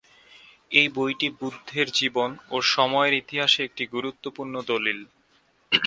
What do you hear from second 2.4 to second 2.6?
ও